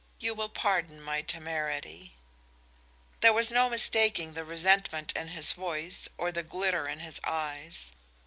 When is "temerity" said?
1.21-2.15